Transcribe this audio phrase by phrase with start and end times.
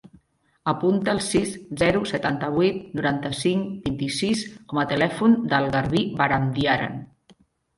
[0.71, 1.51] Apunta el sis,
[1.81, 4.43] zero, setanta-vuit, noranta-cinc, vint-i-sis
[4.73, 6.99] com a telèfon del Garbí Barandiaran.